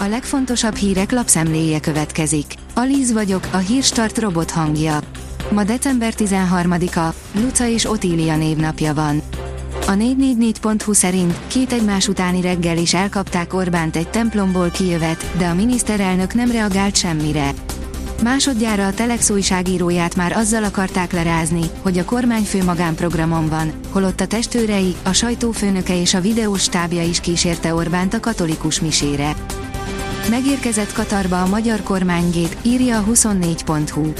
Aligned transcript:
A 0.00 0.06
legfontosabb 0.06 0.74
hírek 0.74 1.12
lapszemléje 1.12 1.80
következik. 1.80 2.54
Alíz 2.74 3.12
vagyok, 3.12 3.48
a 3.52 3.56
hírstart 3.56 4.18
robot 4.18 4.50
hangja. 4.50 4.98
Ma 5.50 5.64
december 5.64 6.12
13-a, 6.16 7.14
Luca 7.40 7.66
és 7.66 7.84
Otília 7.84 8.36
névnapja 8.36 8.94
van. 8.94 9.22
A 9.86 9.92
444.hu 9.92 10.92
szerint 10.92 11.38
két 11.46 11.72
egymás 11.72 12.08
utáni 12.08 12.40
reggel 12.40 12.76
is 12.76 12.94
elkapták 12.94 13.54
Orbánt 13.54 13.96
egy 13.96 14.08
templomból 14.08 14.70
kijövet, 14.70 15.24
de 15.38 15.46
a 15.46 15.54
miniszterelnök 15.54 16.34
nem 16.34 16.50
reagált 16.50 16.96
semmire. 16.96 17.50
Másodjára 18.22 18.86
a 18.86 18.94
Telex 18.94 19.30
újságíróját 19.30 20.16
már 20.16 20.32
azzal 20.32 20.64
akarták 20.64 21.12
lerázni, 21.12 21.70
hogy 21.82 21.98
a 21.98 22.04
kormányfő 22.04 22.64
magánprogramon 22.64 23.48
van, 23.48 23.72
holott 23.90 24.20
a 24.20 24.26
testőrei, 24.26 24.96
a 25.02 25.12
sajtófőnöke 25.12 26.00
és 26.00 26.14
a 26.14 26.20
videós 26.20 26.62
stábja 26.62 27.02
is 27.02 27.20
kísérte 27.20 27.74
Orbánt 27.74 28.14
a 28.14 28.20
katolikus 28.20 28.80
misére. 28.80 29.34
Megérkezett 30.30 30.92
Katarba 30.92 31.42
a 31.42 31.46
magyar 31.46 31.82
kormánygép, 31.82 32.56
írja 32.62 32.98
a 32.98 33.04
24.hu. 33.04 34.12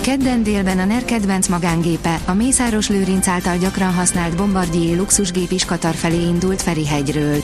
Kedden 0.00 0.42
délben 0.42 0.78
a 0.78 0.84
NER 0.84 1.04
kedvenc 1.04 1.48
magángépe, 1.48 2.20
a 2.26 2.32
Mészáros 2.32 2.88
Lőrinc 2.88 3.28
által 3.28 3.56
gyakran 3.56 3.92
használt 3.92 4.36
Bombardier 4.36 4.96
luxusgép 4.96 5.50
is 5.50 5.64
Katar 5.64 5.94
felé 5.94 6.22
indult 6.22 6.62
Ferihegyről. 6.62 7.42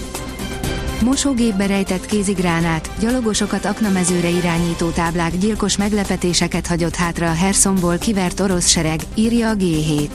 Mosógépbe 1.02 1.66
rejtett 1.66 2.06
kézigránát, 2.06 2.90
gyalogosokat 3.00 3.64
aknamezőre 3.64 4.28
irányító 4.28 4.88
táblák 4.88 5.38
gyilkos 5.38 5.76
meglepetéseket 5.76 6.66
hagyott 6.66 6.94
hátra 6.94 7.30
a 7.30 7.34
Hersonból 7.34 7.96
kivert 7.98 8.40
orosz 8.40 8.68
sereg, 8.68 9.00
írja 9.14 9.48
a 9.48 9.54
G7. 9.54 10.08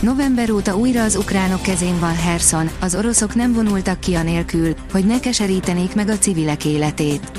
November 0.00 0.50
óta 0.50 0.76
újra 0.76 1.02
az 1.02 1.16
ukránok 1.16 1.62
kezén 1.62 1.98
van 1.98 2.16
Herson, 2.16 2.70
az 2.80 2.94
oroszok 2.94 3.34
nem 3.34 3.52
vonultak 3.52 4.00
ki 4.00 4.14
anélkül, 4.14 4.74
hogy 4.92 5.06
ne 5.06 5.20
keserítenék 5.20 5.94
meg 5.94 6.08
a 6.08 6.18
civilek 6.18 6.64
életét. 6.64 7.30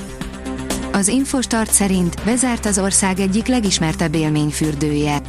Az 0.91 1.07
Infostart 1.07 1.71
szerint 1.71 2.15
bezárt 2.25 2.65
az 2.65 2.79
ország 2.79 3.19
egyik 3.19 3.47
legismertebb 3.47 4.15
élményfürdője. 4.15 5.21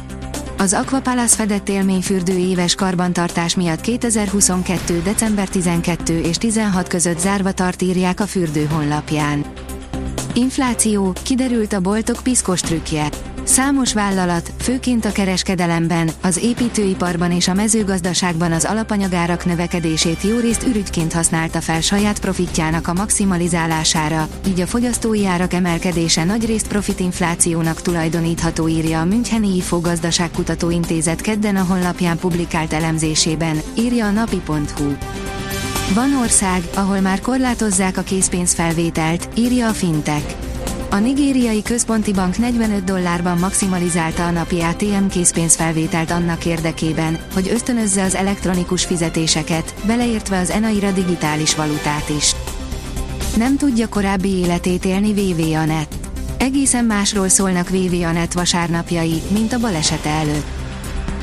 Az 0.57 0.73
Aquapalace 0.73 1.35
fedett 1.35 1.69
élményfürdő 1.69 2.37
éves 2.37 2.75
karbantartás 2.75 3.55
miatt 3.55 3.81
2022. 3.81 5.01
december 5.01 5.49
12 5.49 6.19
és 6.19 6.37
16 6.37 6.87
között 6.87 7.19
zárva 7.19 7.51
tart 7.51 7.81
írják 7.81 8.19
a 8.19 8.25
fürdő 8.25 8.65
honlapján. 8.71 9.45
Infláció, 10.33 11.13
kiderült 11.23 11.73
a 11.73 11.79
boltok 11.79 12.19
piszkos 12.23 12.61
trükkje. 12.61 13.09
Számos 13.43 13.93
vállalat, 13.93 14.51
főként 14.59 15.05
a 15.05 15.11
kereskedelemben, 15.11 16.09
az 16.21 16.37
építőiparban 16.37 17.31
és 17.31 17.47
a 17.47 17.53
mezőgazdaságban 17.53 18.51
az 18.51 18.65
alapanyagárak 18.65 19.45
növekedését 19.45 20.21
jó 20.21 20.39
részt 20.39 20.63
ürügyként 20.67 21.13
használta 21.13 21.61
fel 21.61 21.81
saját 21.81 22.19
profitjának 22.19 22.87
a 22.87 22.93
maximalizálására, 22.93 24.27
így 24.47 24.59
a 24.59 24.67
fogyasztói 24.67 25.25
árak 25.25 25.53
emelkedése 25.53 26.23
nagyrészt 26.23 26.67
profitinflációnak 26.67 27.81
tulajdonítható 27.81 28.67
írja 28.67 28.99
a 28.99 29.05
Müncheni 29.05 29.55
IFO 29.55 29.79
Gazdaságkutató 29.79 30.69
Intézet 30.69 31.21
kedden 31.21 31.55
a 31.55 31.63
honlapján 31.63 32.17
publikált 32.17 32.73
elemzésében, 32.73 33.61
írja 33.77 34.05
a 34.05 34.11
napi.hu. 34.11 34.93
Van 35.93 36.15
ország, 36.21 36.61
ahol 36.75 36.99
már 36.99 37.21
korlátozzák 37.21 37.97
a 37.97 38.01
készpénzfelvételt, 38.01 39.27
írja 39.35 39.67
a 39.67 39.73
Fintech. 39.73 40.52
A 40.93 40.99
nigériai 40.99 41.61
központi 41.61 42.13
bank 42.13 42.37
45 42.37 42.83
dollárban 42.83 43.37
maximalizálta 43.37 44.25
a 44.25 44.31
napi 44.31 44.61
ATM 44.61 45.07
készpénzfelvételt 45.07 46.11
annak 46.11 46.45
érdekében, 46.45 47.17
hogy 47.33 47.49
ösztönözze 47.49 48.03
az 48.03 48.15
elektronikus 48.15 48.85
fizetéseket, 48.85 49.73
beleértve 49.85 50.39
az 50.39 50.49
Enaira 50.49 50.91
digitális 50.91 51.55
valutát 51.55 52.09
is. 52.09 52.35
Nem 53.37 53.57
tudja 53.57 53.89
korábbi 53.89 54.29
életét 54.29 54.85
élni 54.85 55.13
VV 55.13 55.53
Anet. 55.53 55.95
Egészen 56.37 56.85
másról 56.85 57.27
szólnak 57.27 57.69
VV 57.69 58.01
Anet 58.03 58.33
vasárnapjai, 58.33 59.21
mint 59.27 59.53
a 59.53 59.59
balesete 59.59 60.09
előtt. 60.09 60.47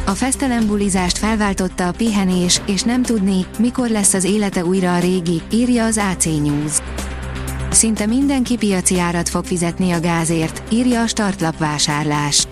A 0.06 0.10
fesztelenbulizást 0.10 1.18
felváltotta 1.18 1.86
a 1.86 1.92
pihenés, 1.92 2.60
és 2.66 2.82
nem 2.82 3.02
tudni, 3.02 3.46
mikor 3.58 3.88
lesz 3.88 4.14
az 4.14 4.24
élete 4.24 4.64
újra 4.64 4.94
a 4.94 4.98
régi, 4.98 5.42
írja 5.50 5.84
az 5.84 6.00
AC 6.12 6.24
News. 6.24 6.78
Szinte 7.70 8.06
mindenki 8.06 8.56
piaci 8.56 8.98
árat 8.98 9.28
fog 9.28 9.44
fizetni 9.44 9.90
a 9.90 10.00
gázért, 10.00 10.62
írja 10.72 11.02
a 11.02 11.06
startlap 11.06 11.58
vásárlás. 11.58 12.46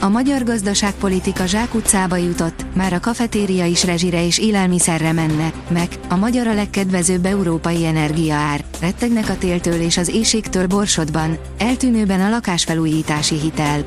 A 0.00 0.08
magyar 0.08 0.44
gazdaságpolitika 0.44 1.46
zsákutcába 1.46 2.16
jutott, 2.16 2.64
már 2.74 2.92
a 2.92 3.00
kafetéria 3.00 3.64
is 3.64 3.84
rezsire 3.84 4.26
és 4.26 4.38
élelmiszerre 4.38 5.12
menne, 5.12 5.52
meg 5.68 5.88
a 6.08 6.16
magyar 6.16 6.46
a 6.46 6.54
legkedvezőbb 6.54 7.24
európai 7.24 7.86
energiaár, 7.86 8.64
rettegnek 8.80 9.28
a 9.28 9.38
téltől 9.38 9.80
és 9.80 9.96
az 9.96 10.08
éjségtől 10.08 10.66
borsodban, 10.66 11.38
eltűnőben 11.58 12.20
a 12.20 12.28
lakásfelújítási 12.28 13.38
hitel. 13.38 13.86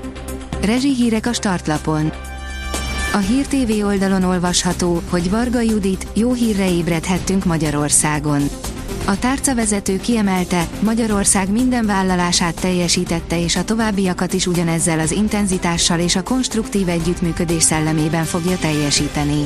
Rezsi 0.61 0.93
hírek 0.93 1.25
a 1.25 1.33
startlapon. 1.33 2.11
A 3.13 3.17
Hír 3.17 3.47
TV 3.47 3.85
oldalon 3.85 4.23
olvasható, 4.23 5.01
hogy 5.09 5.29
Varga 5.29 5.61
Judit, 5.61 6.07
jó 6.13 6.33
hírre 6.33 6.69
ébredhettünk 6.69 7.45
Magyarországon. 7.45 8.41
A 9.05 9.19
tárcavezető 9.19 9.97
kiemelte, 9.97 10.67
Magyarország 10.79 11.51
minden 11.51 11.85
vállalását 11.85 12.61
teljesítette 12.61 13.39
és 13.39 13.55
a 13.55 13.63
továbbiakat 13.63 14.33
is 14.33 14.47
ugyanezzel 14.47 14.99
az 14.99 15.11
intenzitással 15.11 15.99
és 15.99 16.15
a 16.15 16.23
konstruktív 16.23 16.89
együttműködés 16.89 17.63
szellemében 17.63 18.23
fogja 18.23 18.57
teljesíteni. 18.57 19.41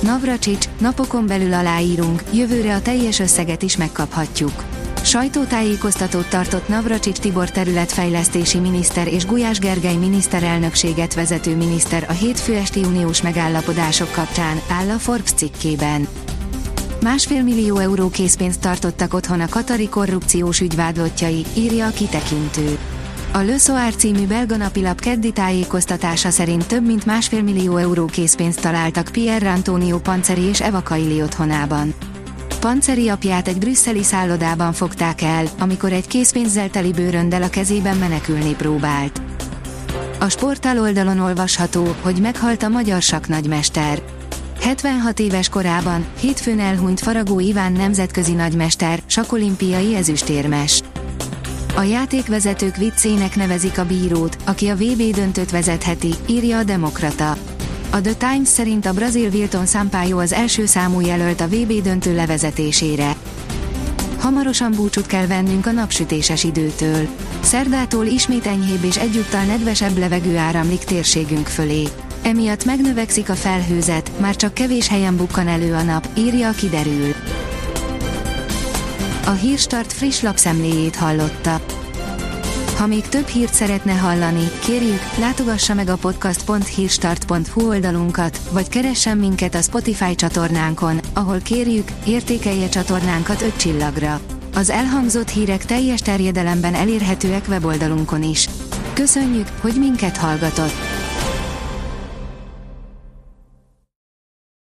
Navracsics, 0.00 0.66
napokon 0.78 1.26
belül 1.26 1.52
aláírunk, 1.52 2.22
jövőre 2.32 2.74
a 2.74 2.82
teljes 2.82 3.18
összeget 3.18 3.62
is 3.62 3.76
megkaphatjuk. 3.76 4.64
Sajtótájékoztatót 5.02 6.28
tartott 6.28 6.68
Navracsics 6.68 7.18
Tibor 7.18 7.50
területfejlesztési 7.50 8.58
miniszter 8.58 9.06
és 9.06 9.26
Gulyás 9.26 9.58
Gergely 9.58 9.96
miniszterelnökséget 9.96 11.14
vezető 11.14 11.56
miniszter 11.56 12.06
a 12.08 12.12
hétfő 12.12 12.54
esti 12.54 12.84
uniós 12.84 13.22
megállapodások 13.22 14.12
kapcsán, 14.12 14.60
áll 14.68 14.90
a 14.90 14.98
Forbes 14.98 15.32
cikkében. 15.32 16.08
Másfél 17.04 17.42
millió 17.42 17.78
euró 17.78 18.08
készpénzt 18.08 18.60
tartottak 18.60 19.14
otthon 19.14 19.40
a 19.40 19.48
katari 19.48 19.88
korrupciós 19.88 20.60
ügyvádlottjai, 20.60 21.44
írja 21.56 21.86
a 21.86 21.90
kitekintő. 21.90 22.78
A 23.32 23.38
Le 23.38 23.58
Soir 23.58 23.94
című 23.94 24.26
belga 24.26 24.56
napilap 24.56 25.00
keddi 25.00 25.32
tájékoztatása 25.32 26.30
szerint 26.30 26.66
több 26.66 26.86
mint 26.86 27.06
másfél 27.06 27.42
millió 27.42 27.76
euró 27.76 28.06
készpénzt 28.06 28.60
találtak 28.60 29.08
Pierre 29.12 29.50
Antonio 29.50 29.98
Panceri 29.98 30.42
és 30.42 30.60
Eva 30.60 30.82
Kaili 30.82 31.22
otthonában. 31.22 31.94
Panceri 32.60 33.08
apját 33.08 33.48
egy 33.48 33.58
brüsszeli 33.58 34.02
szállodában 34.02 34.72
fogták 34.72 35.22
el, 35.22 35.44
amikor 35.58 35.92
egy 35.92 36.06
készpénzzel 36.06 36.70
teli 36.70 36.92
bőröndel 36.92 37.42
a 37.42 37.48
kezében 37.48 37.96
menekülni 37.96 38.54
próbált. 38.54 39.20
A 40.20 40.28
sportál 40.28 40.80
oldalon 40.80 41.18
olvasható, 41.18 41.94
hogy 42.00 42.20
meghalt 42.20 42.62
a 42.62 42.68
magyar 42.68 43.02
saknagymester. 43.02 44.02
76 44.64 45.20
éves 45.20 45.48
korában, 45.48 46.06
hétfőn 46.20 46.60
elhunyt 46.60 47.00
Faragó 47.00 47.40
Iván 47.40 47.72
nemzetközi 47.72 48.32
nagymester, 48.32 49.02
sakolimpiai 49.06 49.94
ezüstérmes. 49.94 50.82
A 51.76 51.82
játékvezetők 51.82 52.76
viccének 52.76 53.36
nevezik 53.36 53.78
a 53.78 53.86
bírót, 53.86 54.36
aki 54.44 54.68
a 54.68 54.74
VB 54.74 55.02
döntőt 55.14 55.50
vezetheti, 55.50 56.14
írja 56.26 56.58
a 56.58 56.64
Demokrata. 56.64 57.36
A 57.90 58.00
The 58.00 58.14
Times 58.14 58.48
szerint 58.48 58.86
a 58.86 58.92
brazil 58.92 59.28
Wilton 59.28 59.66
Sampaio 59.66 60.18
az 60.18 60.32
első 60.32 60.66
számú 60.66 61.00
jelölt 61.00 61.40
a 61.40 61.48
VB 61.48 61.82
döntő 61.82 62.14
levezetésére. 62.14 63.16
Hamarosan 64.18 64.72
búcsút 64.72 65.06
kell 65.06 65.26
vennünk 65.26 65.66
a 65.66 65.70
napsütéses 65.70 66.44
időtől. 66.44 67.06
Szerdától 67.40 68.06
ismét 68.06 68.46
enyhébb 68.46 68.84
és 68.84 68.96
egyúttal 68.96 69.44
nedvesebb 69.44 69.98
levegő 69.98 70.36
áramlik 70.36 70.84
térségünk 70.84 71.46
fölé. 71.46 71.82
Emiatt 72.24 72.64
megnövekszik 72.64 73.28
a 73.28 73.34
felhőzet, 73.34 74.10
már 74.20 74.36
csak 74.36 74.54
kevés 74.54 74.88
helyen 74.88 75.16
bukkan 75.16 75.48
elő 75.48 75.74
a 75.74 75.82
nap, 75.82 76.08
írja 76.16 76.48
a 76.48 76.52
kiderül. 76.52 77.14
A 79.26 79.30
Hírstart 79.30 79.92
friss 79.92 80.20
lapszemléjét 80.20 80.96
hallotta. 80.96 81.60
Ha 82.76 82.86
még 82.86 83.08
több 83.08 83.26
hírt 83.26 83.54
szeretne 83.54 83.92
hallani, 83.92 84.48
kérjük, 84.64 85.00
látogassa 85.18 85.74
meg 85.74 85.88
a 85.88 85.96
podcast.hírstart.hu 85.96 87.68
oldalunkat, 87.68 88.40
vagy 88.50 88.68
keressen 88.68 89.18
minket 89.18 89.54
a 89.54 89.62
Spotify 89.62 90.14
csatornánkon, 90.14 91.00
ahol 91.12 91.38
kérjük, 91.38 91.88
értékelje 92.06 92.68
csatornánkat 92.68 93.42
5 93.42 93.56
csillagra. 93.56 94.20
Az 94.54 94.70
elhangzott 94.70 95.28
hírek 95.28 95.64
teljes 95.64 96.00
terjedelemben 96.00 96.74
elérhetőek 96.74 97.44
weboldalunkon 97.48 98.22
is. 98.22 98.48
Köszönjük, 98.92 99.48
hogy 99.60 99.74
minket 99.78 100.16
hallgatott! 100.16 101.03